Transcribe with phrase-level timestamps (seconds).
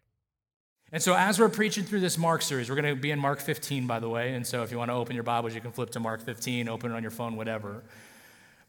[0.91, 3.39] And so, as we're preaching through this Mark series, we're going to be in Mark
[3.39, 4.35] 15, by the way.
[4.35, 6.69] And so, if you want to open your Bibles, you can flip to Mark 15,
[6.69, 7.81] open it on your phone, whatever.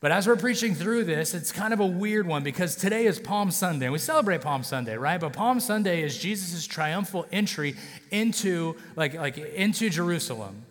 [0.01, 3.19] But as we're preaching through this, it's kind of a weird one because today is
[3.19, 3.91] Palm Sunday.
[3.91, 5.21] We celebrate Palm Sunday, right?
[5.21, 7.75] But Palm Sunday is Jesus' triumphal entry
[8.11, 10.65] into, like, like into Jerusalem.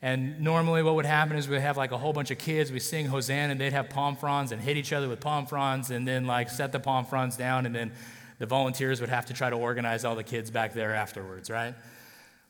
[0.00, 2.80] And normally, what would happen is we'd have like a whole bunch of kids, We'd
[2.80, 6.06] sing Hosanna, and they'd have palm fronds and hit each other with palm fronds, and
[6.06, 7.92] then like set the palm fronds down, and then
[8.38, 11.74] the volunteers would have to try to organize all the kids back there afterwards, right?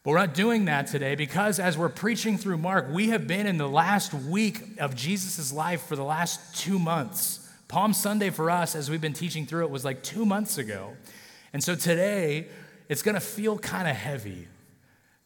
[0.02, 3.46] But we're not doing that today because as we're preaching through Mark, we have been
[3.46, 7.48] in the last week of Jesus' life for the last two months.
[7.66, 10.96] Palm Sunday for us, as we've been teaching through it, was like two months ago.
[11.52, 12.48] And so today,
[12.88, 14.48] it's to feel kind of heavy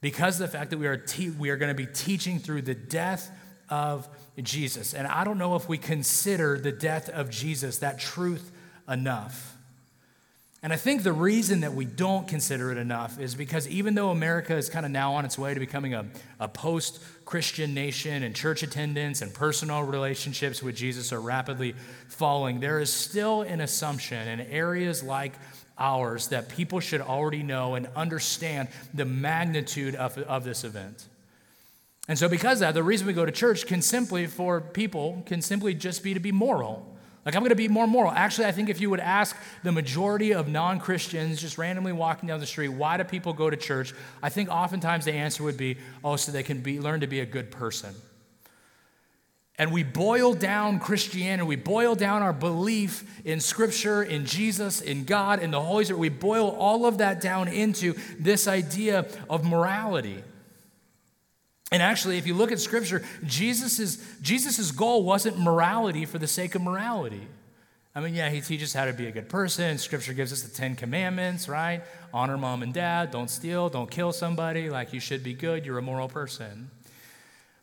[0.02, 2.60] because of the fact that we are, te- we are going to be teaching through
[2.60, 3.30] the death
[3.70, 4.06] of
[4.42, 4.92] Jesus.
[4.92, 8.52] And I don't know if we consider the death of Jesus, that truth,
[8.86, 9.56] enough.
[10.62, 14.10] And I think the reason that we don't consider it enough is because even though
[14.10, 16.06] America is kind of now on its way to becoming a,
[16.38, 21.74] a post Christian nation and church attendance and personal relationships with Jesus are rapidly
[22.08, 25.32] falling, there is still an assumption in areas like
[25.78, 31.06] ours that people should already know and understand the magnitude of, of this event.
[32.08, 35.40] And so, because that, the reason we go to church can simply, for people, can
[35.40, 36.88] simply just be to be moral.
[37.24, 38.10] Like, I'm going to be more moral.
[38.10, 42.28] Actually, I think if you would ask the majority of non Christians just randomly walking
[42.28, 43.94] down the street, why do people go to church?
[44.22, 47.20] I think oftentimes the answer would be, oh, so they can be, learn to be
[47.20, 47.94] a good person
[49.58, 55.04] and we boil down Christianity, we boil down our belief in Scripture, in Jesus, in
[55.04, 59.44] God, in the Holy Spirit, we boil all of that down into this idea of
[59.44, 60.22] morality.
[61.70, 66.54] And actually, if you look at Scripture, Jesus' Jesus's goal wasn't morality for the sake
[66.54, 67.26] of morality.
[67.94, 69.76] I mean, yeah, he teaches how to be a good person.
[69.76, 71.82] Scripture gives us the Ten Commandments, right?
[72.12, 75.78] Honor mom and dad, don't steal, don't kill somebody, like you should be good, you're
[75.78, 76.70] a moral person.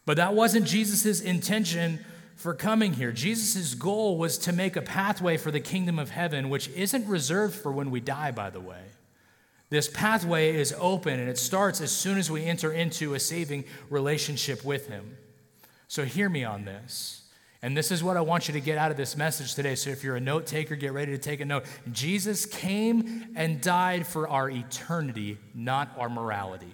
[0.09, 2.03] But that wasn't Jesus' intention
[2.35, 3.11] for coming here.
[3.11, 7.53] Jesus' goal was to make a pathway for the kingdom of heaven, which isn't reserved
[7.53, 8.81] for when we die, by the way.
[9.69, 13.65] This pathway is open and it starts as soon as we enter into a saving
[13.91, 15.15] relationship with Him.
[15.87, 17.29] So hear me on this.
[17.61, 19.75] And this is what I want you to get out of this message today.
[19.75, 21.65] So if you're a note taker, get ready to take a note.
[21.91, 26.73] Jesus came and died for our eternity, not our morality.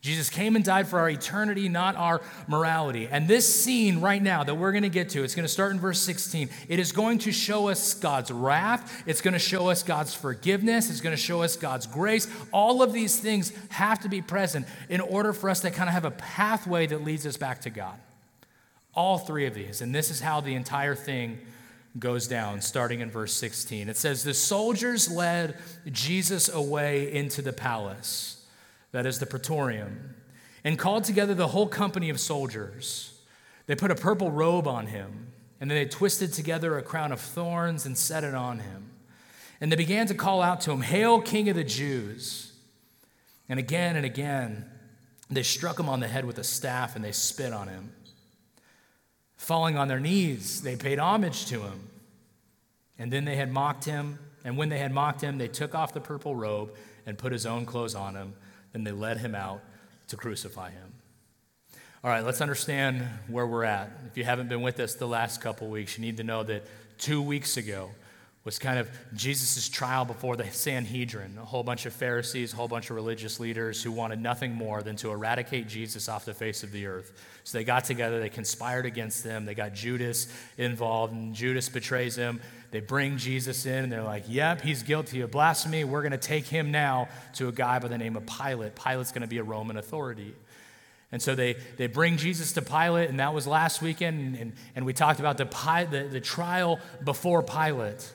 [0.00, 3.06] Jesus came and died for our eternity, not our morality.
[3.10, 5.72] And this scene right now that we're going to get to, it's going to start
[5.72, 6.48] in verse 16.
[6.68, 9.02] It is going to show us God's wrath.
[9.06, 10.88] It's going to show us God's forgiveness.
[10.88, 12.28] It's going to show us God's grace.
[12.50, 15.92] All of these things have to be present in order for us to kind of
[15.92, 17.98] have a pathway that leads us back to God.
[18.94, 19.82] All three of these.
[19.82, 21.40] And this is how the entire thing
[21.98, 23.90] goes down, starting in verse 16.
[23.90, 25.58] It says, The soldiers led
[25.92, 28.39] Jesus away into the palace
[28.92, 30.14] that is the praetorium,
[30.64, 33.18] and called together the whole company of soldiers.
[33.66, 35.28] They put a purple robe on him,
[35.60, 38.90] and then they twisted together a crown of thorns and set it on him.
[39.60, 42.52] And they began to call out to him, Hail, King of the Jews!
[43.48, 44.64] And again and again,
[45.28, 47.92] they struck him on the head with a staff and they spit on him.
[49.36, 51.88] Falling on their knees, they paid homage to him.
[52.98, 54.18] And then they had mocked him.
[54.44, 56.70] And when they had mocked him, they took off the purple robe
[57.06, 58.34] and put his own clothes on him
[58.72, 59.62] then they led him out
[60.08, 60.94] to crucify him.
[62.02, 63.90] All right, let's understand where we're at.
[64.06, 66.64] If you haven't been with us the last couple weeks, you need to know that
[66.98, 67.90] two weeks ago
[68.42, 72.68] was kind of Jesus' trial before the Sanhedrin, a whole bunch of Pharisees, a whole
[72.68, 76.62] bunch of religious leaders who wanted nothing more than to eradicate Jesus off the face
[76.62, 77.12] of the earth.
[77.44, 80.26] So they got together, they conspired against them, they got Judas
[80.56, 82.40] involved, and Judas betrays him.
[82.70, 85.84] They bring Jesus in and they're like, yep, he's guilty of blasphemy.
[85.84, 88.76] We're going to take him now to a guy by the name of Pilate.
[88.76, 90.34] Pilate's going to be a Roman authority.
[91.12, 94.36] And so they, they bring Jesus to Pilate, and that was last weekend.
[94.36, 95.44] And, and, we talked about the,
[95.90, 98.12] the, the trial before Pilate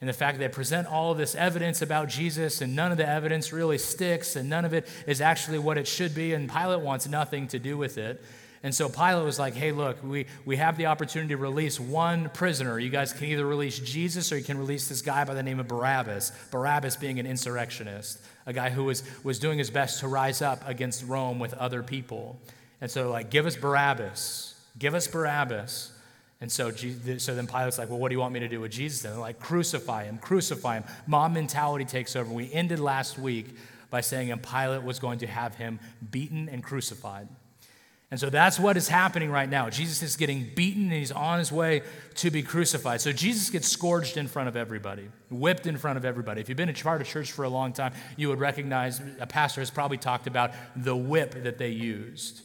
[0.00, 2.98] and the fact that they present all of this evidence about Jesus, and none of
[2.98, 6.50] the evidence really sticks, and none of it is actually what it should be, and
[6.50, 8.20] Pilate wants nothing to do with it.
[8.64, 12.30] And so Pilate was like, hey, look, we, we have the opportunity to release one
[12.30, 12.78] prisoner.
[12.78, 15.58] You guys can either release Jesus or you can release this guy by the name
[15.58, 16.30] of Barabbas.
[16.52, 20.66] Barabbas being an insurrectionist, a guy who was, was doing his best to rise up
[20.68, 22.38] against Rome with other people.
[22.80, 24.54] And so, like, give us Barabbas.
[24.78, 25.92] Give us Barabbas.
[26.40, 28.72] And so, so then Pilate's like, well, what do you want me to do with
[28.72, 29.04] Jesus?
[29.04, 30.84] And they're like, crucify him, crucify him.
[31.06, 32.32] Mob mentality takes over.
[32.32, 33.56] We ended last week
[33.90, 35.78] by saying and Pilate was going to have him
[36.10, 37.28] beaten and crucified.
[38.12, 39.70] And so that's what is happening right now.
[39.70, 41.80] Jesus is getting beaten and he's on his way
[42.16, 43.00] to be crucified.
[43.00, 46.42] So Jesus gets scourged in front of everybody, whipped in front of everybody.
[46.42, 49.26] If you've been a part of church for a long time, you would recognize a
[49.26, 52.42] pastor has probably talked about the whip that they used.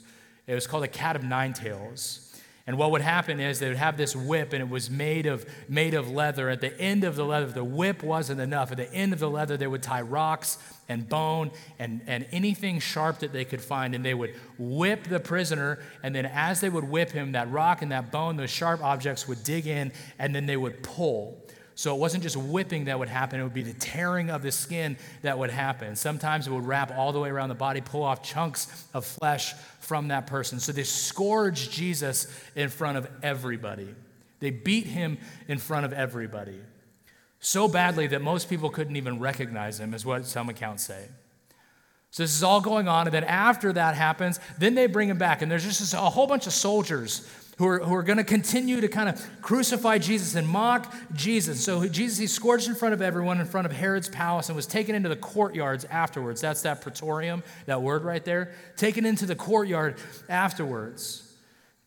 [0.48, 2.27] It was called a cat of nine tails.
[2.68, 5.46] And what would happen is they would have this whip, and it was made of,
[5.70, 6.50] made of leather.
[6.50, 8.72] At the end of the leather, the whip wasn't enough.
[8.72, 10.58] At the end of the leather, they would tie rocks
[10.90, 15.22] and bone and, and anything sharp that they could find, and they would whip the
[15.22, 15.80] prisoner.
[16.04, 19.30] And then, as they would whip him, that rock and that bone, those sharp objects
[19.30, 21.47] would dig in, and then they would pull.
[21.78, 24.52] So it wasn't just whipping that would happen, it would be the tearing of the
[24.52, 25.96] skin that would happen.
[25.96, 29.54] Sometimes it would wrap all the way around the body, pull off chunks of flesh
[29.80, 30.60] from that person.
[30.60, 33.94] So they scourged Jesus in front of everybody.
[34.40, 36.60] They beat him in front of everybody.
[37.42, 41.06] So badly that most people couldn't even recognize him, is what some accounts say.
[42.10, 45.20] So this is all going on, and then after that happens, then they bring him
[45.20, 48.24] back, and there's just a whole bunch of soldiers who are, who are going to
[48.24, 51.64] continue to kind of crucify Jesus and mock Jesus.
[51.64, 54.68] So Jesus, he's scourged in front of everyone, in front of Herod's palace, and was
[54.68, 56.40] taken into the courtyards afterwards.
[56.42, 58.54] That's that praetorium, that word right there.
[58.76, 59.96] Taken into the courtyard
[60.30, 61.24] afterwards.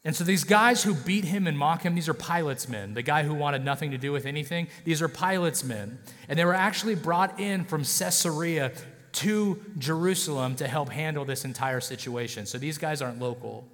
[0.04, 2.94] And so these guys who beat him and mock him, these are Pilate's men.
[2.94, 5.98] The guy who wanted nothing to do with anything, these are Pilate's men.
[6.28, 8.72] And they were actually brought in from Caesarea
[9.12, 12.46] to Jerusalem to help handle this entire situation.
[12.46, 13.64] So these guys aren't local.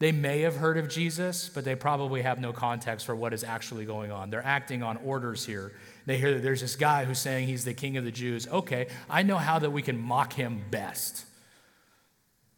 [0.00, 3.44] They may have heard of Jesus, but they probably have no context for what is
[3.44, 4.28] actually going on.
[4.28, 5.72] They're acting on orders here.
[6.06, 8.48] They hear that there's this guy who's saying he's the king of the Jews.
[8.48, 11.24] Okay, I know how that we can mock him best.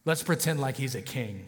[0.05, 1.47] Let's pretend like he's a king.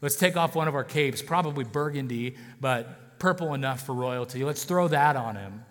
[0.00, 4.42] Let's take off one of our capes, probably burgundy, but purple enough for royalty.
[4.42, 5.64] Let's throw that on him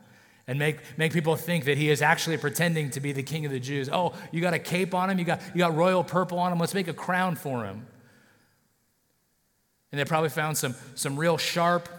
[0.48, 3.51] and make, make people think that he is actually pretending to be the king of
[3.51, 3.89] the Jews.
[3.92, 5.19] Oh, you got a cape on him?
[5.19, 6.59] You got, you got royal purple on him?
[6.59, 7.86] Let's make a crown for him.
[9.92, 11.90] And they probably found some, some real sharp,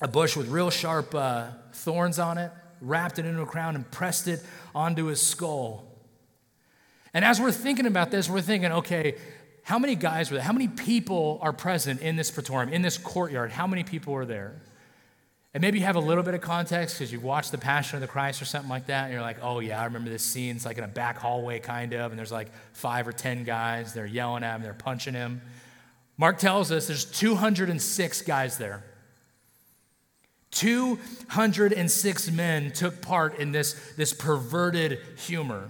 [0.00, 2.50] a bush with real sharp uh, thorns on it,
[2.80, 4.44] wrapped it into a crown, and pressed it
[4.74, 5.84] onto his skull.
[7.12, 9.16] And as we're thinking about this, we're thinking, okay,
[9.62, 10.44] how many guys were there?
[10.44, 13.52] How many people are present in this praetorium, in this courtyard?
[13.52, 14.60] How many people are there?
[15.52, 18.00] And maybe you have a little bit of context because you've watched The Passion of
[18.00, 20.54] the Christ or something like that, and you're like, oh, yeah, I remember this scene.
[20.54, 23.92] It's like in a back hallway, kind of, and there's like five or 10 guys.
[23.92, 25.40] They're yelling at him, they're punching him.
[26.20, 28.84] Mark tells us there's 206 guys there.
[30.50, 35.68] 206 men took part in this, this perverted humor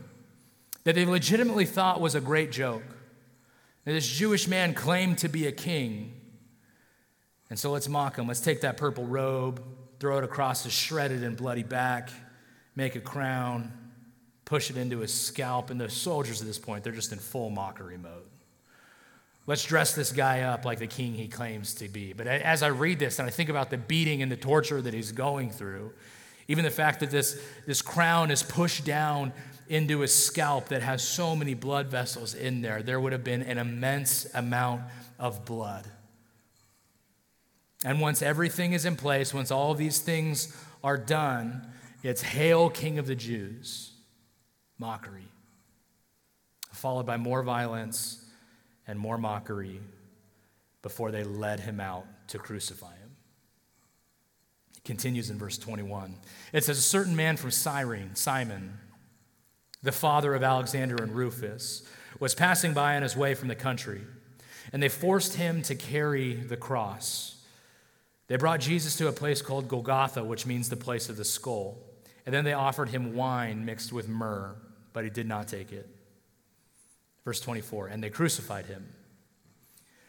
[0.83, 2.83] that they legitimately thought was a great joke.
[3.85, 6.15] This Jewish man claimed to be a king.
[7.49, 8.27] And so let's mock him.
[8.27, 9.63] Let's take that purple robe,
[10.01, 12.11] throw it across his shredded and bloody back,
[12.75, 13.73] make a crown,
[14.45, 15.71] push it into his scalp.
[15.71, 18.30] And the soldiers at this point, they're just in full mockery mode.
[19.51, 22.13] Let's dress this guy up like the king he claims to be.
[22.13, 24.95] But as I read this and I think about the beating and the torture that
[24.95, 25.93] he's going through,
[26.47, 29.33] even the fact that this, this crown is pushed down
[29.69, 33.43] into his scalp that has so many blood vessels in there, there would have been
[33.43, 34.83] an immense amount
[35.19, 35.85] of blood.
[37.85, 41.67] And once everything is in place, once all these things are done,
[42.05, 43.95] it's Hail, King of the Jews.
[44.79, 45.27] Mockery.
[46.73, 48.30] Followed by more violence
[48.91, 49.81] and more mockery
[50.83, 53.11] before they led him out to crucify him.
[54.77, 56.17] It continues in verse 21.
[56.53, 58.79] It says, A certain man from Cyrene, Simon,
[59.81, 61.85] the father of Alexander and Rufus,
[62.19, 64.01] was passing by on his way from the country,
[64.73, 67.45] and they forced him to carry the cross.
[68.27, 71.79] They brought Jesus to a place called Golgotha, which means the place of the skull.
[72.27, 74.57] And then they offered him wine mixed with myrrh,
[74.93, 75.89] but he did not take it.
[77.31, 78.89] Verse 24, and they crucified him.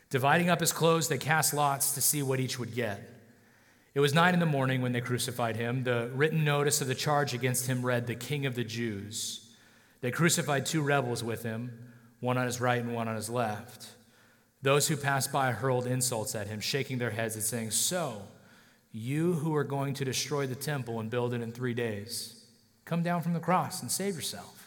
[0.09, 2.99] Dividing up his clothes, they cast lots to see what each would get.
[3.93, 5.83] It was nine in the morning when they crucified him.
[5.83, 9.51] The written notice of the charge against him read, The King of the Jews.
[10.01, 13.89] They crucified two rebels with him, one on his right and one on his left.
[14.63, 18.23] Those who passed by hurled insults at him, shaking their heads and saying, So,
[18.91, 22.45] you who are going to destroy the temple and build it in three days,
[22.83, 24.60] come down from the cross and save yourself.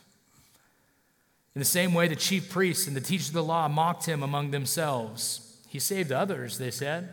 [1.55, 4.23] In the same way, the chief priests and the teachers of the law mocked him
[4.23, 5.57] among themselves.
[5.69, 7.11] He saved others, they said,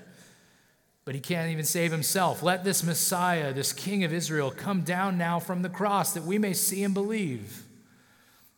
[1.05, 2.41] but he can't even save himself.
[2.41, 6.39] Let this Messiah, this King of Israel, come down now from the cross that we
[6.39, 7.63] may see and believe.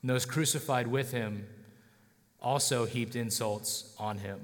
[0.01, 1.47] And those crucified with him
[2.41, 4.39] also heaped insults on him.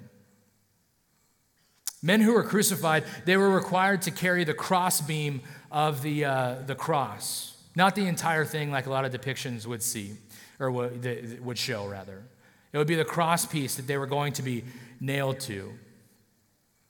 [2.01, 5.41] Men who were crucified, they were required to carry the crossbeam
[5.72, 9.84] of the, uh, the cross, not the entire thing like a lot of depictions would
[9.84, 10.15] see
[10.60, 12.24] or would show rather.
[12.72, 14.63] It would be the cross piece that they were going to be
[15.00, 15.74] nailed to.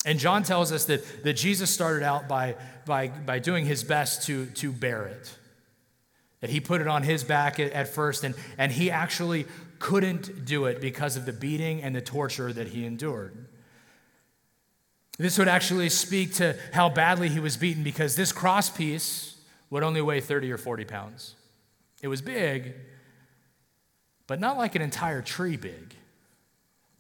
[0.06, 4.26] And John tells us that, that Jesus started out by, by, by doing his best
[4.28, 5.36] to, to bear it.
[6.42, 9.46] That he put it on his back at, at first, and, and he actually
[9.78, 13.46] couldn't do it because of the beating and the torture that he endured.
[15.18, 19.38] This would actually speak to how badly he was beaten because this cross piece
[19.70, 21.36] would only weigh 30 or 40 pounds.
[22.02, 22.74] It was big,
[24.30, 25.96] but not like an entire tree big.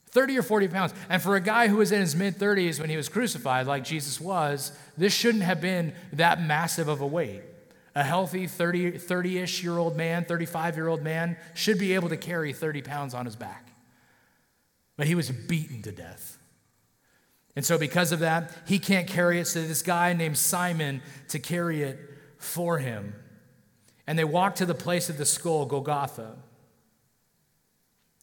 [0.09, 0.93] 30 or 40 pounds.
[1.09, 3.83] And for a guy who was in his mid 30s when he was crucified, like
[3.83, 7.43] Jesus was, this shouldn't have been that massive of a weight.
[7.93, 12.17] A healthy 30 ish year old man, 35 year old man, should be able to
[12.17, 13.73] carry 30 pounds on his back.
[14.97, 16.39] But he was beaten to death.
[17.55, 19.45] And so, because of that, he can't carry it.
[19.45, 21.99] So, this guy named Simon to carry it
[22.39, 23.13] for him.
[24.07, 26.37] And they walk to the place of the skull, Golgotha.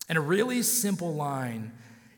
[0.09, 1.73] And a really simple line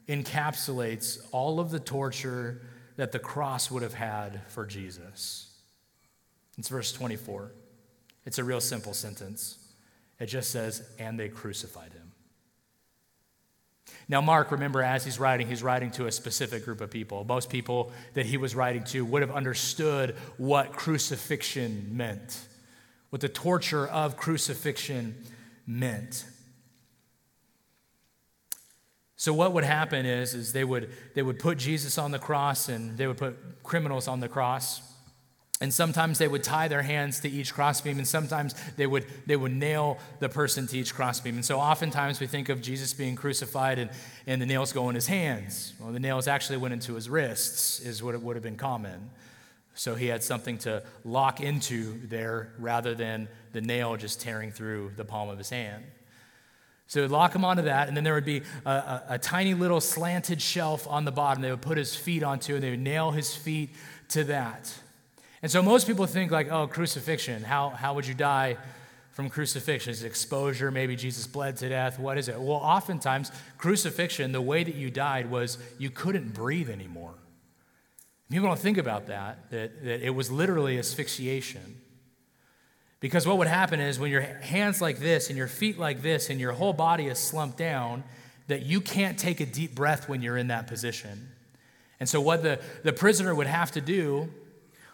[0.08, 2.62] encapsulates all of the torture
[2.96, 5.50] that the cross would have had for Jesus.
[6.56, 7.52] It's verse 24.
[8.24, 9.58] It's a real simple sentence.
[10.18, 12.12] It just says, and they crucified him.
[14.08, 17.24] Now, Mark, remember, as he's writing, he's writing to a specific group of people.
[17.24, 22.38] Most people that he was writing to would have understood what crucifixion meant,
[23.10, 25.14] what the torture of crucifixion
[25.66, 26.24] meant.
[29.18, 32.68] So what would happen is, is they would they would put Jesus on the cross
[32.68, 34.80] and they would put criminals on the cross.
[35.60, 39.34] And sometimes they would tie their hands to each crossbeam, and sometimes they would, they
[39.34, 41.34] would nail the person to each crossbeam.
[41.34, 43.90] And so oftentimes we think of Jesus being crucified and,
[44.28, 45.74] and the nails go in his hands.
[45.80, 49.10] Well, the nails actually went into his wrists, is what it would have been common.
[49.74, 54.92] So he had something to lock into there rather than the nail just tearing through
[54.94, 55.82] the palm of his hand.
[56.88, 59.52] So would lock him onto that, and then there would be a, a, a, tiny
[59.52, 62.80] little slanted shelf on the bottom they would put his feet onto, and they would
[62.80, 63.70] nail his feet
[64.08, 64.72] to that.
[65.42, 68.56] And so most people think, like, oh, crucifixion, how, how would you die
[69.10, 69.90] from crucifixion?
[69.90, 70.70] Is exposure?
[70.70, 71.98] Maybe Jesus bled to death?
[71.98, 72.40] What is it?
[72.40, 77.14] Well, oftentimes, crucifixion, the way that you died was you couldn't breathe anymore.
[78.30, 81.82] People don't think about that, that, that it was literally asphyxiation.
[83.00, 86.30] Because what would happen is when your hands like this and your feet like this
[86.30, 88.02] and your whole body is slumped down,
[88.48, 91.28] that you can't take a deep breath when you're in that position.
[92.00, 94.28] And so, what the, the prisoner would have to do,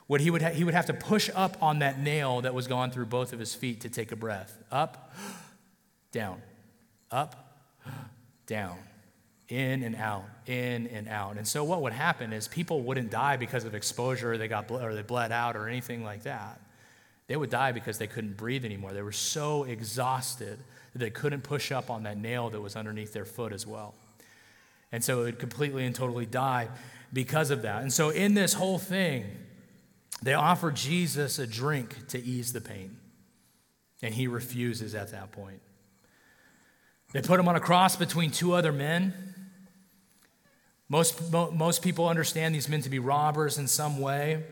[0.06, 2.66] what he would, ha- he would have to push up on that nail that was
[2.66, 4.58] gone through both of his feet to take a breath.
[4.70, 5.14] Up,
[6.12, 6.42] down,
[7.10, 7.60] up,
[8.46, 8.76] down,
[9.48, 11.36] in and out, in and out.
[11.36, 14.70] And so, what would happen is people wouldn't die because of exposure or they, got
[14.70, 16.60] or they bled out or anything like that.
[17.26, 18.92] They would die because they couldn't breathe anymore.
[18.92, 20.58] They were so exhausted
[20.92, 23.94] that they couldn't push up on that nail that was underneath their foot as well.
[24.92, 26.68] And so it would completely and totally die
[27.12, 27.82] because of that.
[27.82, 29.24] And so in this whole thing,
[30.22, 32.96] they offer Jesus a drink to ease the pain.
[34.02, 35.60] And he refuses at that point.
[37.12, 39.14] They put him on a cross between two other men.
[40.88, 44.44] Most, most people understand these men to be robbers in some way.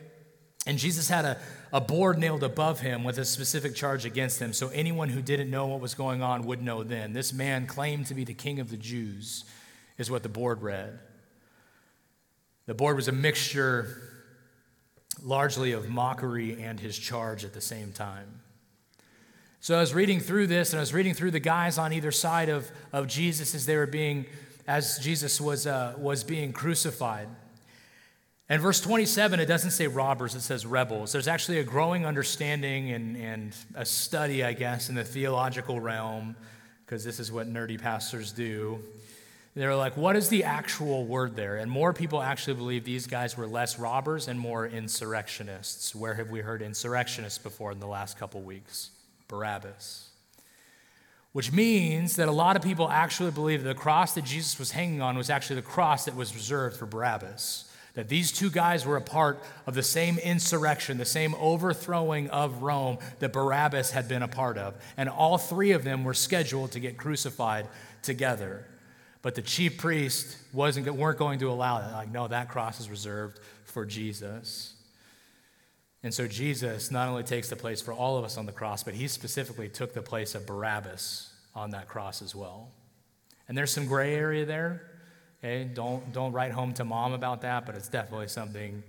[0.67, 1.38] And Jesus had a,
[1.73, 5.50] a board nailed above him with a specific charge against him, so anyone who didn't
[5.50, 7.14] know what was going on would know then.
[7.14, 9.45] This man claimed to be the king of the Jews,
[9.97, 10.99] is what the board read.
[12.67, 13.97] The board was a mixture
[15.23, 18.41] largely of mockery and his charge at the same time.
[19.61, 22.11] So I was reading through this, and I was reading through the guys on either
[22.11, 24.26] side of, of Jesus as they were being,
[24.67, 27.29] as Jesus was, uh, was being crucified.
[28.49, 31.12] And verse 27, it doesn't say robbers, it says rebels.
[31.12, 36.37] There's actually a growing understanding and, and a study, I guess, in the theological realm,
[36.84, 38.80] because this is what nerdy pastors do.
[39.54, 41.56] They're like, what is the actual word there?
[41.56, 45.94] And more people actually believe these guys were less robbers and more insurrectionists.
[45.94, 48.90] Where have we heard insurrectionists before in the last couple weeks?
[49.28, 50.08] Barabbas.
[51.32, 55.02] Which means that a lot of people actually believe the cross that Jesus was hanging
[55.02, 58.96] on was actually the cross that was reserved for Barabbas that these two guys were
[58.96, 64.22] a part of the same insurrection, the same overthrowing of Rome that Barabbas had been
[64.22, 64.75] a part of.
[64.96, 67.68] And all three of them were scheduled to get crucified
[68.02, 68.66] together.
[69.20, 71.92] But the chief priest wasn't, weren't going to allow that.
[71.92, 74.75] Like, no, that cross is reserved for Jesus.
[76.02, 78.82] And so Jesus not only takes the place for all of us on the cross,
[78.82, 82.70] but he specifically took the place of Barabbas on that cross as well.
[83.49, 84.91] And there's some gray area there.
[85.44, 88.82] Okay, don't, don't write home to mom about that, but it's definitely something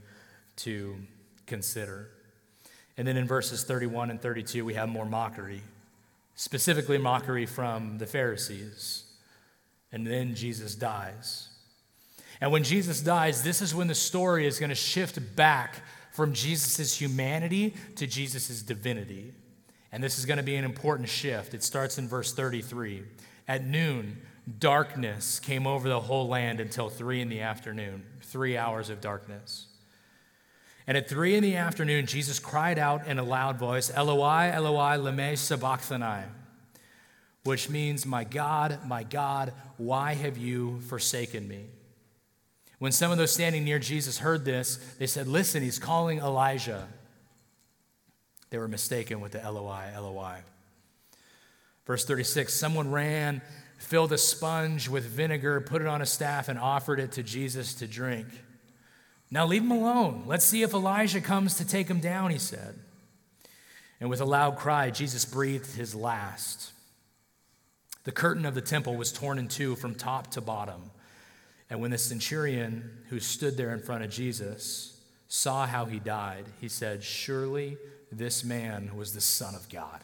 [0.57, 0.95] to
[1.47, 2.09] consider.
[2.95, 5.63] And then in verses 31 and 32, we have more mockery,
[6.35, 9.05] specifically mockery from the Pharisees.
[9.91, 11.49] And then Jesus dies.
[12.39, 15.81] And when Jesus dies, this is when the story is going to shift back
[16.11, 19.33] from Jesus' humanity to Jesus' divinity.
[19.91, 21.55] And this is going to be an important shift.
[21.55, 23.03] It starts in verse 33.
[23.47, 24.21] At noon,
[24.59, 29.67] darkness came over the whole land until three in the afternoon, three hours of darkness.
[30.85, 34.97] And at three in the afternoon, Jesus cried out in a loud voice, Eloi, Eloi,
[34.97, 36.25] lema sabachthani,
[37.43, 41.65] which means, My God, my God, why have you forsaken me?
[42.79, 46.87] When some of those standing near Jesus heard this, they said, Listen, he's calling Elijah.
[48.49, 50.39] They were mistaken with the Eloi, Eloi.
[51.85, 53.41] Verse 36 Someone ran,
[53.83, 57.73] filled a sponge with vinegar, put it on a staff, and offered it to Jesus
[57.75, 58.27] to drink.
[59.29, 60.23] Now leave him alone.
[60.25, 62.75] Let's see if Elijah comes to take him down, he said.
[63.99, 66.71] And with a loud cry, Jesus breathed his last.
[68.03, 70.91] The curtain of the temple was torn in two from top to bottom.
[71.69, 76.45] And when the centurion who stood there in front of Jesus saw how he died,
[76.59, 77.77] he said, Surely
[78.11, 80.03] this man was the Son of God.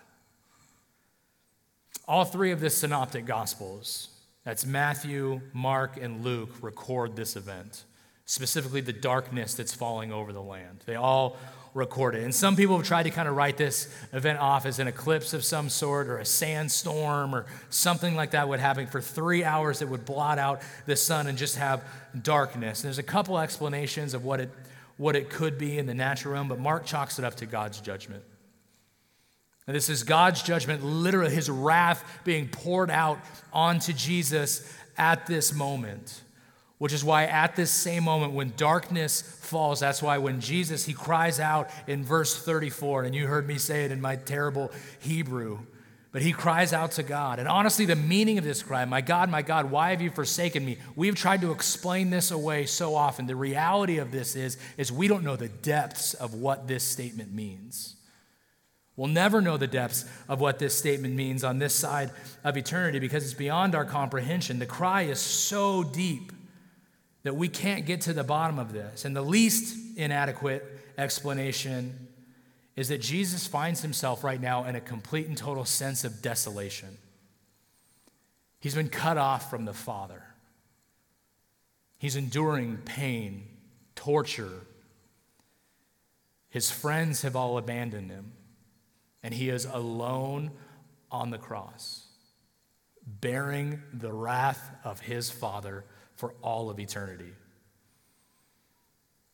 [2.09, 4.09] All three of the synoptic gospels,
[4.43, 7.83] that's Matthew, Mark, and Luke, record this event,
[8.25, 10.79] specifically the darkness that's falling over the land.
[10.87, 11.37] They all
[11.75, 12.23] record it.
[12.23, 15.35] And some people have tried to kind of write this event off as an eclipse
[15.35, 19.77] of some sort or a sandstorm or something like that would happen for three hours
[19.77, 21.83] that would blot out the sun and just have
[22.19, 22.79] darkness.
[22.79, 24.49] And there's a couple explanations of what it,
[24.97, 27.79] what it could be in the natural realm, but Mark chalks it up to God's
[27.79, 28.23] judgment.
[29.69, 33.19] And this is God's judgment, literally his wrath being poured out
[33.53, 36.23] onto Jesus at this moment
[36.79, 40.93] which is why at this same moment when darkness falls that's why when jesus he
[40.93, 45.59] cries out in verse 34 and you heard me say it in my terrible hebrew
[46.11, 47.38] but he cries out to god.
[47.38, 50.65] And honestly the meaning of this cry my god my god why have you forsaken
[50.65, 50.79] me?
[50.95, 53.27] We've tried to explain this away so often.
[53.27, 57.31] The reality of this is is we don't know the depths of what this statement
[57.31, 57.95] means
[58.99, 62.12] We'll never know the depths of what this statement means on this side
[62.43, 64.59] of eternity because it's beyond our comprehension.
[64.59, 66.33] The cry is so deep
[67.23, 69.05] that we can't get to the bottom of this.
[69.05, 70.65] And the least inadequate
[70.97, 72.09] explanation
[72.75, 76.97] is that Jesus finds himself right now in a complete and total sense of desolation.
[78.59, 80.23] He's been cut off from the Father.
[81.99, 83.47] He's enduring pain,
[83.95, 84.65] torture.
[86.49, 88.33] His friends have all abandoned him,
[89.23, 90.51] and he is alone
[91.12, 92.08] on the cross,
[93.05, 97.34] bearing the wrath of his Father for all of eternity.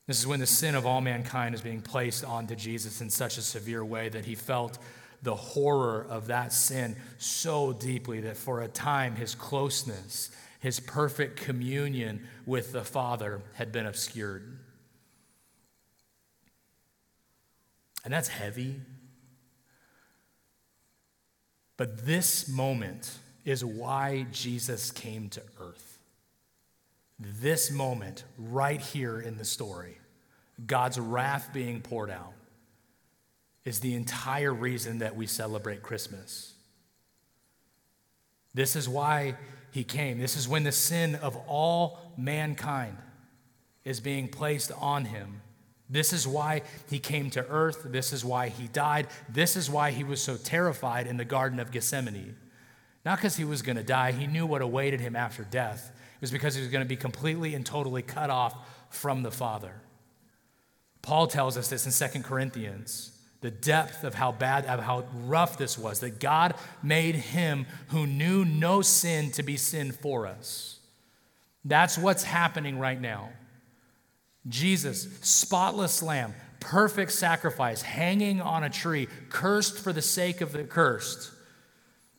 [0.08, 3.38] This is when the sin of all mankind is being placed onto Jesus in such
[3.38, 4.78] a severe way that he felt
[5.24, 11.38] the horror of that sin so deeply that for a time his closeness, his perfect
[11.38, 14.60] communion with the Father had been obscured.
[18.04, 18.82] And that's heavy.
[21.78, 26.00] But this moment is why Jesus came to earth.
[27.20, 29.98] This moment, right here in the story,
[30.66, 32.34] God's wrath being poured out,
[33.64, 36.54] is the entire reason that we celebrate Christmas.
[38.54, 39.36] This is why
[39.72, 40.18] he came.
[40.20, 42.98] This is when the sin of all mankind
[43.84, 45.42] is being placed on him.
[45.90, 47.84] This is why he came to earth.
[47.86, 49.08] This is why he died.
[49.30, 52.36] This is why he was so terrified in the Garden of Gethsemane.
[53.06, 56.22] Not because he was going to die, he knew what awaited him after death It
[56.22, 58.56] was because he was going to be completely and totally cut off
[58.90, 59.74] from the Father.
[61.04, 65.56] Paul tells us this in 2 Corinthians the depth of how bad, of how rough
[65.56, 70.80] this was, that God made him who knew no sin to be sin for us.
[71.64, 73.30] That's what's happening right now.
[74.48, 80.64] Jesus, spotless lamb, perfect sacrifice, hanging on a tree, cursed for the sake of the
[80.64, 81.32] cursed,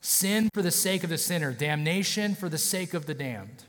[0.00, 3.64] sin for the sake of the sinner, damnation for the sake of the damned.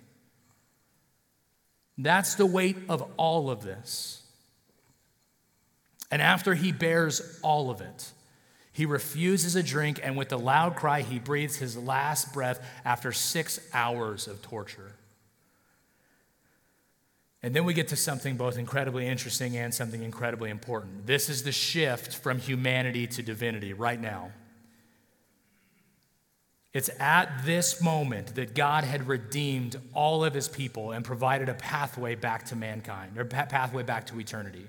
[1.98, 4.22] That's the weight of all of this.
[6.12, 8.12] And after he bears all of it,
[8.72, 13.12] he refuses a drink, and with a loud cry, he breathes his last breath after
[13.12, 14.94] six hours of torture.
[17.48, 21.08] And then we get to something both incredibly interesting and something incredibly important.
[21.08, 24.32] This is the shift from humanity to divinity right now.
[26.74, 31.54] It's at this moment that God had redeemed all of his people and provided a
[31.54, 34.68] pathway back to mankind, or pathway back to eternity.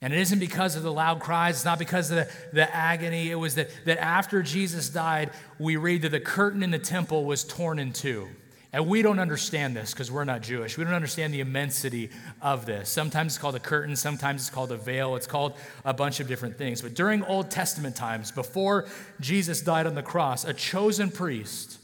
[0.00, 3.30] And it isn't because of the loud cries, it's not because of the, the agony.
[3.30, 7.26] It was that, that after Jesus died, we read that the curtain in the temple
[7.26, 8.26] was torn in two.
[8.72, 10.78] And we don't understand this because we're not Jewish.
[10.78, 12.88] We don't understand the immensity of this.
[12.88, 15.54] Sometimes it's called a curtain, sometimes it's called a veil, it's called
[15.84, 16.80] a bunch of different things.
[16.80, 18.86] But during Old Testament times, before
[19.20, 21.78] Jesus died on the cross, a chosen priest,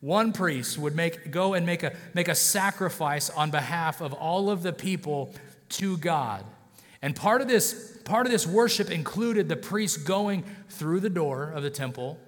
[0.00, 4.50] one priest would make, go and make a, make a sacrifice on behalf of all
[4.50, 5.34] of the people
[5.70, 6.44] to God.
[7.00, 11.50] And part of this, part of this worship included the priest going through the door
[11.50, 12.18] of the temple,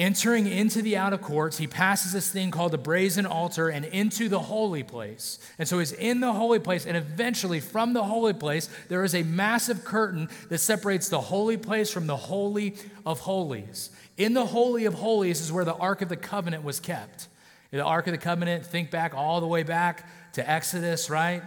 [0.00, 1.58] entering into the outer courts.
[1.58, 5.38] He passes this thing called the brazen altar and into the holy place.
[5.58, 9.14] And so he's in the holy place, and eventually from the holy place, there is
[9.14, 13.90] a massive curtain that separates the holy place from the holy of holies.
[14.16, 17.28] In the holy of holies is where the Ark of the Covenant was kept.
[17.70, 21.42] The Ark of the Covenant, think back all the way back to Exodus, right?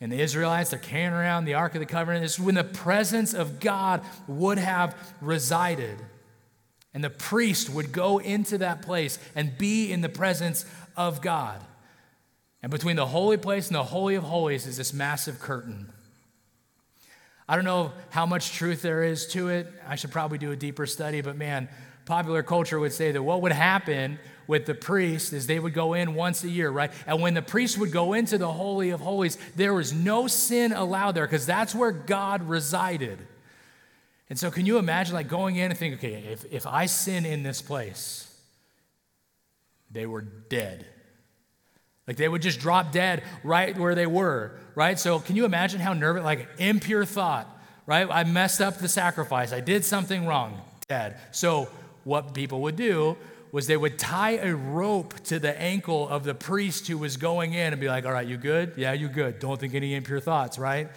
[0.00, 2.24] And the Israelites, they're carrying around the Ark of the Covenant.
[2.24, 5.98] This is when the presence of God would have resided.
[6.96, 10.64] And the priest would go into that place and be in the presence
[10.96, 11.60] of God.
[12.62, 15.92] And between the holy place and the Holy of Holies is this massive curtain.
[17.46, 19.70] I don't know how much truth there is to it.
[19.86, 21.68] I should probably do a deeper study, but man,
[22.06, 25.92] popular culture would say that what would happen with the priest is they would go
[25.92, 26.90] in once a year, right?
[27.06, 30.72] And when the priest would go into the Holy of Holies, there was no sin
[30.72, 33.18] allowed there because that's where God resided.
[34.28, 37.24] And so, can you imagine like going in and think, okay, if, if I sin
[37.24, 38.26] in this place,
[39.90, 40.86] they were dead.
[42.06, 44.98] Like they would just drop dead right where they were, right?
[44.98, 47.48] So, can you imagine how nervous, like impure thought,
[47.86, 48.06] right?
[48.10, 51.18] I messed up the sacrifice, I did something wrong, dead.
[51.32, 51.68] So,
[52.04, 53.16] what people would do
[53.52, 57.54] was they would tie a rope to the ankle of the priest who was going
[57.54, 58.74] in and be like, All right, you good?
[58.76, 59.38] Yeah, you good.
[59.38, 60.88] Don't think any impure thoughts, right?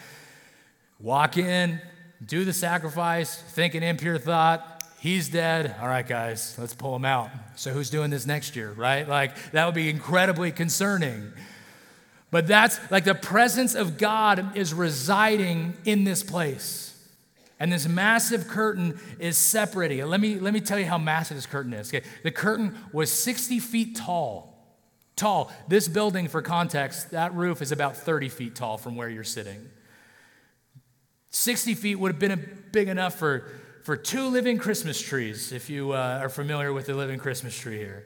[0.99, 1.79] Walk in,
[2.25, 4.83] do the sacrifice, think an impure thought.
[4.99, 5.75] He's dead.
[5.81, 7.29] All right, guys, let's pull him out.
[7.55, 9.07] So, who's doing this next year, right?
[9.07, 11.31] Like, that would be incredibly concerning.
[12.31, 16.85] But that's like the presence of God is residing in this place.
[17.59, 20.05] And this massive curtain is separating.
[20.05, 21.89] Let me, let me tell you how massive this curtain is.
[21.89, 22.05] Okay?
[22.23, 24.55] The curtain was 60 feet tall.
[25.17, 25.51] Tall.
[25.67, 29.69] This building, for context, that roof is about 30 feet tall from where you're sitting.
[31.31, 33.51] 60 feet would have been big enough for,
[33.83, 37.77] for two living Christmas trees, if you uh, are familiar with the living Christmas tree
[37.77, 38.05] here.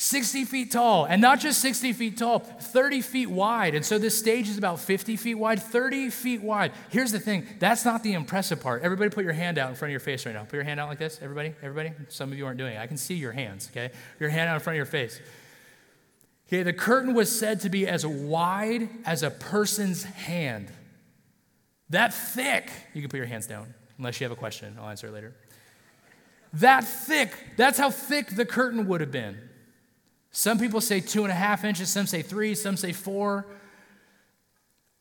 [0.00, 3.74] 60 feet tall, and not just 60 feet tall, 30 feet wide.
[3.74, 6.72] And so this stage is about 50 feet wide, 30 feet wide.
[6.88, 8.82] Here's the thing that's not the impressive part.
[8.82, 10.44] Everybody put your hand out in front of your face right now.
[10.44, 11.92] Put your hand out like this, everybody, everybody.
[12.08, 12.80] Some of you aren't doing it.
[12.80, 13.92] I can see your hands, okay?
[14.18, 15.20] Your hand out in front of your face.
[16.48, 20.72] Okay, the curtain was said to be as wide as a person's hand.
[21.90, 22.70] That thick.
[22.94, 24.76] You can put your hands down, unless you have a question.
[24.80, 25.34] I'll answer it later.
[26.54, 29.38] That thick, that's how thick the curtain would have been.
[30.32, 33.46] Some people say two and a half inches, some say three, some say four.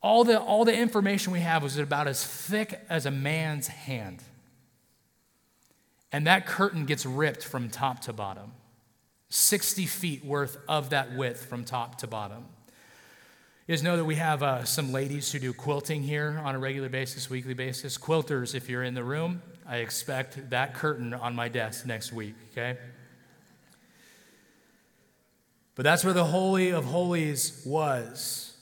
[0.01, 4.23] All the, all the information we have was about as thick as a man's hand.
[6.11, 8.53] And that curtain gets ripped from top to bottom
[9.31, 12.45] 60 feet worth of that width from top to bottom.
[13.69, 16.57] You guys know that we have uh, some ladies who do quilting here on a
[16.57, 17.99] regular basis, weekly basis.
[17.99, 22.33] Quilters, if you're in the room, I expect that curtain on my desk next week,
[22.51, 22.79] okay?
[25.75, 28.57] But that's where the Holy of Holies was.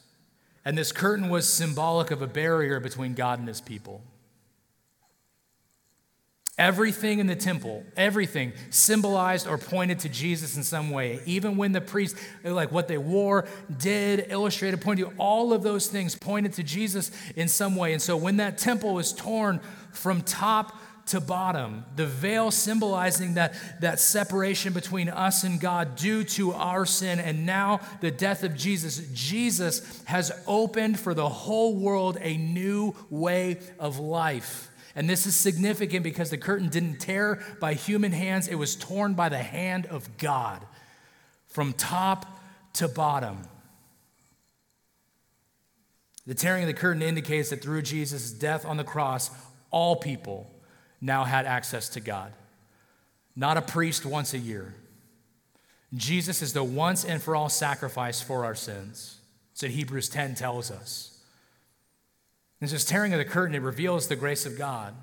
[0.66, 4.02] And this curtain was symbolic of a barrier between God and his people.
[6.58, 11.20] Everything in the temple, everything symbolized or pointed to Jesus in some way.
[11.28, 13.46] Even when the priests, like what they wore,
[13.78, 17.94] did, illustrated, pointed to, all of those things pointed to Jesus in some way.
[17.94, 19.60] And so when that temple was torn
[19.92, 20.76] from top
[21.08, 26.88] to bottom, the veil symbolizing that, that separation between us and God due to our
[26.88, 28.98] sin, and now the death of Jesus.
[29.14, 34.67] Jesus has opened for the whole world a new way of life.
[34.98, 39.14] And this is significant because the curtain didn't tear by human hands, it was torn
[39.14, 40.66] by the hand of God
[41.46, 42.26] from top
[42.74, 43.44] to bottom.
[46.26, 49.30] The tearing of the curtain indicates that through Jesus' death on the cross,
[49.70, 50.50] all people
[51.00, 52.34] now had access to God.
[53.36, 54.74] Not a priest once a year.
[55.94, 59.20] Jesus is the once and for all sacrifice for our sins.
[59.60, 61.17] What Hebrews 10 tells us.
[62.60, 64.96] This is tearing of the curtain, it reveals the grace of God.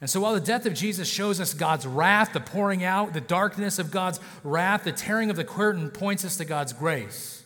[0.00, 3.22] And so while the death of Jesus shows us God's wrath, the pouring out, the
[3.22, 7.42] darkness of God's wrath, the tearing of the curtain points us to God's grace.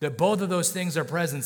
[0.00, 1.44] that both of those things are present.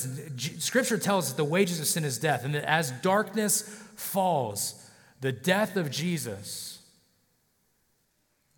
[0.61, 3.63] Scripture tells us the wages of sin is death, and that as darkness
[3.97, 4.91] falls,
[5.21, 6.74] the death of Jesus,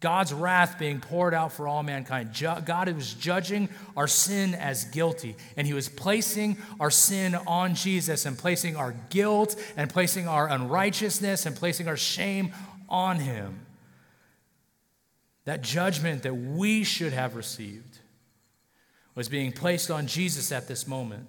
[0.07, 2.31] God's wrath being poured out for all mankind.
[2.64, 8.25] God was judging our sin as guilty, and He was placing our sin on Jesus
[8.25, 12.53] and placing our guilt and placing our unrighteousness and placing our shame
[12.88, 13.66] on Him.
[15.45, 17.99] That judgment that we should have received
[19.16, 21.27] was being placed on Jesus at this moment.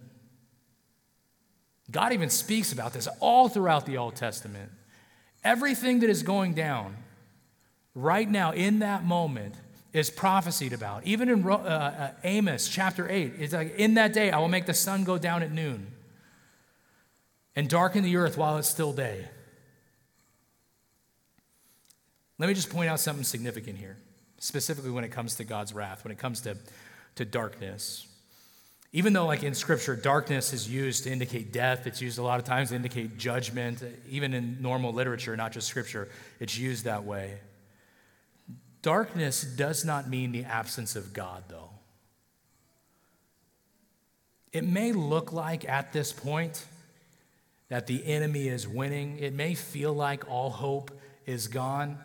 [1.90, 4.70] God even speaks about this all throughout the Old Testament.
[5.44, 6.96] Everything that is going down
[7.98, 9.56] right now in that moment
[9.92, 11.06] is prophesied about.
[11.06, 14.68] Even in uh, uh, Amos chapter 8, it's like, In that day I will make
[14.68, 15.88] the sun go down at noon
[17.56, 19.28] and darken the earth while it's still day.
[22.38, 23.98] Let me just point out something significant here,
[24.38, 26.56] specifically when it comes to God's wrath, when it comes to,
[27.16, 28.06] to darkness.
[28.94, 32.40] Even though, like in scripture, darkness is used to indicate death, it's used a lot
[32.40, 37.04] of times to indicate judgment, even in normal literature, not just scripture, it's used that
[37.04, 37.40] way.
[38.82, 41.70] Darkness does not mean the absence of God, though.
[44.54, 46.66] It may look like at this point
[47.70, 49.20] that the enemy is winning.
[49.20, 50.92] It may feel like all hope
[51.26, 51.98] is gone.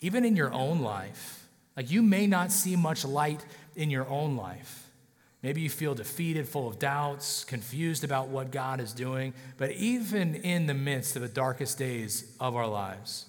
[0.00, 3.44] Even in your own life, like you may not see much light
[3.74, 4.90] in your own life.
[5.42, 9.32] Maybe you feel defeated, full of doubts, confused about what God is doing.
[9.56, 13.26] But even in the midst of the darkest days of our lives,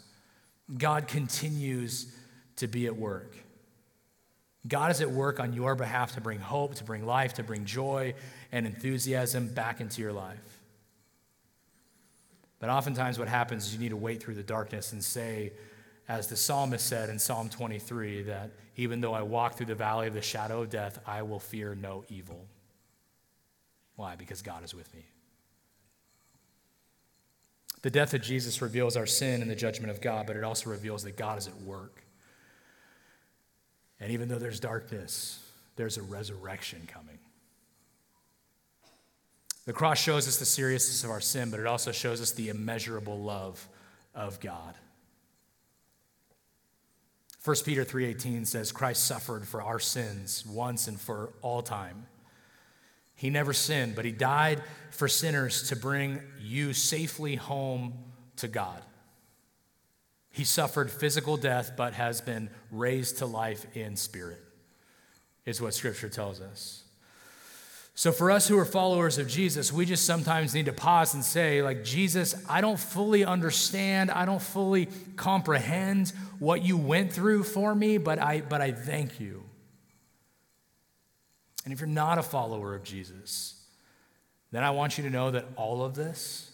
[0.78, 2.12] God continues
[2.58, 3.34] to be at work.
[4.67, 7.65] God is at work on your behalf to bring hope, to bring life, to bring
[7.65, 8.13] joy
[8.52, 10.60] and enthusiasm back into your life.
[12.60, 15.54] But oftentimes, what happens is you need to wait through the darkness and say,
[16.10, 20.08] as the psalmist said in Psalm 23, that even though I walk through the valley
[20.08, 22.46] of the shadow of death, I will fear no evil.
[23.96, 24.15] Why?
[24.15, 25.06] Because God is with me.
[27.84, 30.70] The death of Jesus reveals our sin and the judgment of God, but it also
[30.70, 32.04] reveals that God is at work.
[34.00, 35.44] And even though there's darkness,
[35.76, 37.20] there's a resurrection coming.
[39.66, 42.50] The cross shows us the seriousness of our sin, but it also shows us the
[42.50, 43.68] immeasurable love
[44.16, 44.76] of God.
[47.44, 52.08] 1 Peter 3:18 says Christ suffered for our sins once and for all time.
[53.16, 58.84] He never sinned, but he died for sinners to bring you safely home to God.
[60.38, 64.39] He suffered physical death, but has been raised to life in spirit,
[65.47, 66.84] is what Scripture tells us.
[67.95, 71.23] So, for us who are followers of Jesus, we just sometimes need to pause and
[71.23, 77.41] say, like, Jesus, I don't fully understand, I don't fully comprehend what you went through
[77.41, 79.43] for me, but I, but I thank you.
[81.65, 83.60] And if you're not a follower of Jesus,
[84.52, 86.52] then I want you to know that all of this,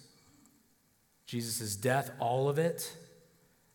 [1.26, 2.90] Jesus' death, all of it,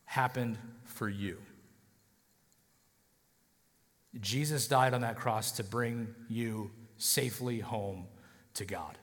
[0.08, 1.36] happened for you.
[4.18, 8.06] Jesus died on that cross to bring you safely home
[8.54, 8.96] to God.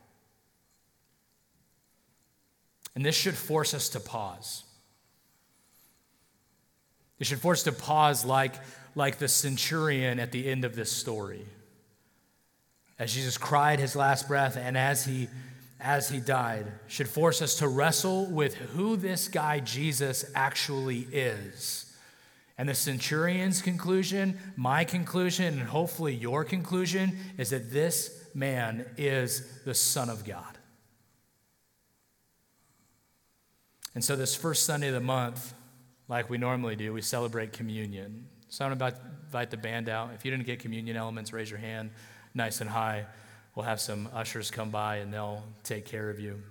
[2.95, 4.63] And this should force us to pause.
[7.19, 8.55] It should force us to pause like,
[8.95, 11.45] like the centurion at the end of this story.
[12.97, 15.27] As Jesus cried his last breath, and as he
[15.79, 21.93] as he died should force us to wrestle with who this guy Jesus actually is.
[22.57, 29.61] And the centurion's conclusion, my conclusion, and hopefully your conclusion is that this man is
[29.65, 30.57] the Son of God.
[33.93, 35.53] And so, this first Sunday of the month,
[36.07, 38.27] like we normally do, we celebrate communion.
[38.47, 40.11] So, I'm about to invite the band out.
[40.13, 41.91] If you didn't get communion elements, raise your hand
[42.35, 43.05] nice and high.
[43.55, 46.41] We'll have some ushers come by and they'll take care of you.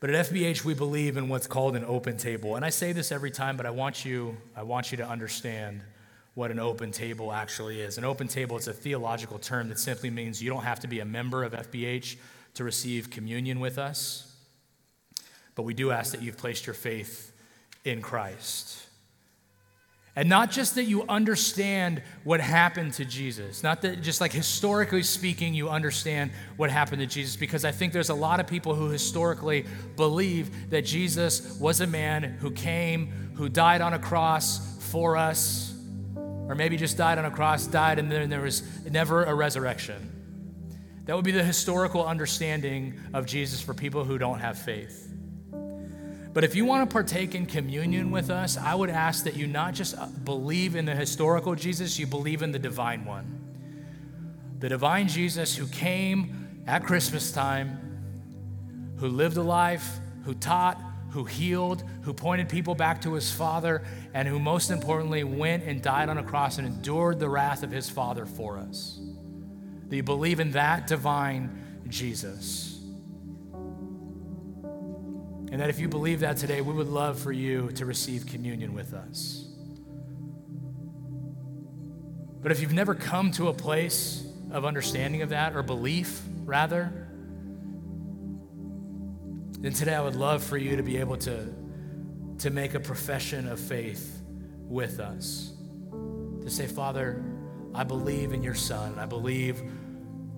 [0.00, 2.56] But at FBH, we believe in what's called an open table.
[2.56, 5.80] And I say this every time, but I want you, I want you to understand
[6.34, 7.96] what an open table actually is.
[7.96, 11.00] An open table is a theological term that simply means you don't have to be
[11.00, 12.16] a member of FBH
[12.54, 14.30] to receive communion with us.
[15.54, 17.32] But we do ask that you've placed your faith
[17.84, 18.83] in Christ.
[20.16, 25.02] And not just that you understand what happened to Jesus, not that just like historically
[25.02, 28.76] speaking, you understand what happened to Jesus, because I think there's a lot of people
[28.76, 34.76] who historically believe that Jesus was a man who came, who died on a cross
[34.90, 35.74] for us,
[36.16, 40.12] or maybe just died on a cross, died, and then there was never a resurrection.
[41.06, 45.13] That would be the historical understanding of Jesus for people who don't have faith.
[46.34, 49.46] But if you want to partake in communion with us, I would ask that you
[49.46, 53.38] not just uh, believe in the historical Jesus, you believe in the divine one.
[54.58, 57.78] The divine Jesus who came at Christmas time,
[58.98, 59.88] who lived a life,
[60.24, 65.22] who taught, who healed, who pointed people back to his Father, and who most importantly
[65.22, 68.98] went and died on a cross and endured the wrath of his Father for us.
[69.88, 72.73] Do you believe in that divine Jesus?
[75.54, 78.74] And that if you believe that today, we would love for you to receive communion
[78.74, 79.46] with us.
[82.42, 86.92] But if you've never come to a place of understanding of that, or belief, rather,
[89.60, 91.46] then today I would love for you to be able to,
[92.38, 94.22] to make a profession of faith
[94.68, 95.52] with us.
[96.42, 97.22] To say, Father,
[97.72, 98.98] I believe in your Son.
[98.98, 99.62] I believe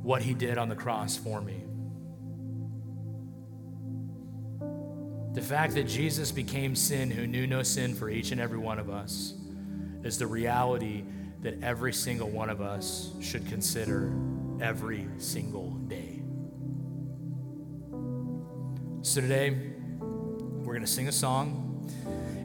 [0.02, 1.65] what he did on the cross for me.
[5.37, 8.79] The fact that Jesus became sin who knew no sin for each and every one
[8.79, 9.35] of us
[10.03, 11.05] is the reality
[11.42, 14.14] that every single one of us should consider
[14.62, 16.22] every single day.
[19.03, 19.51] So today,
[20.01, 21.87] we're going to sing a song.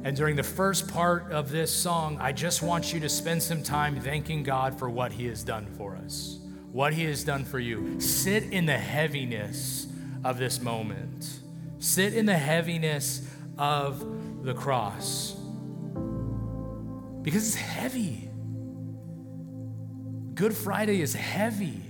[0.03, 3.63] And during the first part of this song, I just want you to spend some
[3.63, 6.39] time thanking God for what He has done for us,
[6.73, 8.01] what He has done for you.
[8.01, 9.87] Sit in the heaviness
[10.25, 11.40] of this moment.
[11.81, 15.35] Sit in the heaviness of the cross.
[17.23, 18.29] Because it's heavy.
[20.35, 21.81] Good Friday is heavy.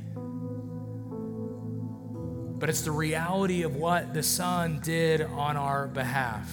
[2.58, 6.49] But it's the reality of what the Son did on our behalf.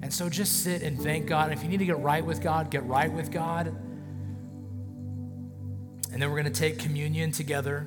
[0.00, 1.50] And so just sit and thank God.
[1.50, 3.66] And if you need to get right with God, get right with God.
[6.10, 7.86] And then we're going to take communion together.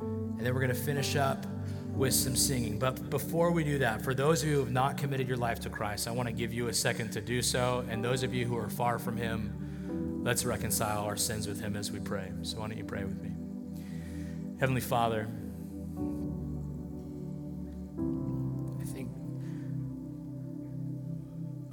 [0.00, 1.46] And then we're going to finish up
[1.94, 2.78] with some singing.
[2.78, 5.60] But before we do that, for those of you who have not committed your life
[5.60, 7.84] to Christ, I want to give you a second to do so.
[7.88, 11.76] And those of you who are far from Him, let's reconcile our sins with Him
[11.76, 12.32] as we pray.
[12.42, 13.30] So why don't you pray with me?
[14.58, 15.28] Heavenly Father,
[18.80, 19.10] I think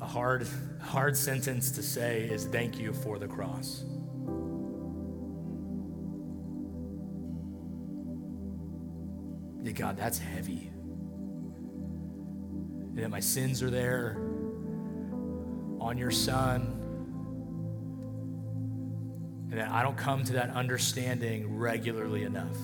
[0.02, 0.48] a hard,
[0.82, 3.86] hard sentence to say is thank you for the cross.
[9.80, 10.70] God, that's heavy.
[12.90, 14.18] And that my sins are there
[15.80, 16.76] on your Son.
[19.50, 22.58] And that I don't come to that understanding regularly enough.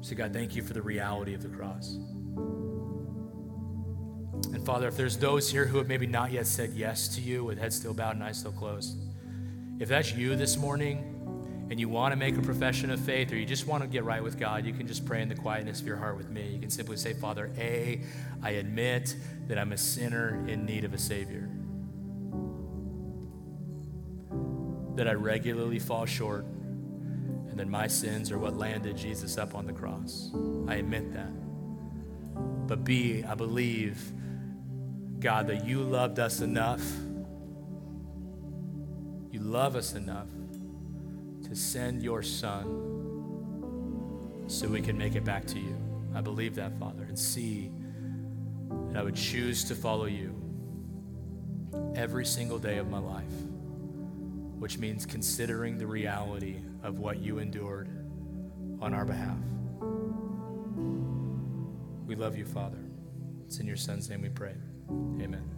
[0.00, 1.96] So, God, thank you for the reality of the cross.
[4.52, 7.42] And Father, if there's those here who have maybe not yet said yes to you
[7.42, 8.98] with head still bowed and eyes still closed,
[9.80, 11.13] if that's you this morning,
[11.74, 14.04] and you want to make a profession of faith or you just want to get
[14.04, 16.50] right with God, you can just pray in the quietness of your heart with me.
[16.52, 18.00] You can simply say, Father, A,
[18.44, 19.16] I admit
[19.48, 21.50] that I'm a sinner in need of a Savior,
[24.94, 29.66] that I regularly fall short, and that my sins are what landed Jesus up on
[29.66, 30.30] the cross.
[30.68, 31.32] I admit that.
[32.68, 34.12] But B, I believe,
[35.18, 36.88] God, that you loved us enough.
[39.32, 40.28] You love us enough
[41.54, 42.82] to send your son
[44.46, 45.76] so we can make it back to you.
[46.14, 47.70] I believe that, Father, and see
[48.88, 50.34] that I would choose to follow you
[51.94, 53.32] every single day of my life,
[54.58, 57.88] which means considering the reality of what you endured
[58.80, 59.38] on our behalf.
[62.06, 62.84] We love you, Father.
[63.46, 64.54] It's in your son's name we pray.
[64.90, 65.53] Amen.